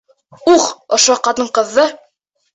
Ух, 0.53 0.65
ошо 0.97 1.19
ҡатын-ҡыҙҙы! 1.29 1.87